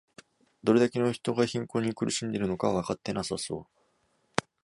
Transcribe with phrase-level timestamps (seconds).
[0.63, 4.41] どれだけの人が貧困に苦しんでいるのかわかってなさそう